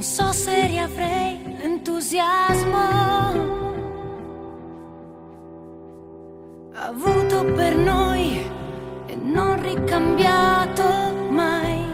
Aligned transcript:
Non 0.00 0.08
so 0.08 0.32
se 0.32 0.66
riavrei 0.66 1.38
l'entusiasmo 1.58 2.78
avuto 6.72 7.44
per 7.52 7.76
noi 7.76 8.50
e 9.04 9.14
non 9.16 9.60
ricambiato 9.60 10.84
mai. 11.28 11.84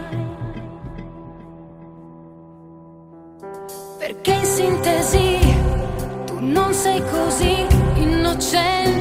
Perché 3.97 4.31
in 4.31 4.45
sintesi 4.45 5.39
tu 6.27 6.37
non 6.39 6.73
sei 6.73 7.03
così 7.11 7.67
innocente. 7.95 8.96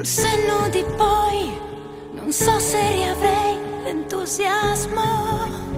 col 0.00 0.06
senno 0.06 0.66
di 0.70 0.82
poi. 0.96 1.60
Non 2.12 2.32
so 2.32 2.58
se 2.58 2.90
riavrei 2.92 3.58
l'entusiasmo. 3.84 5.69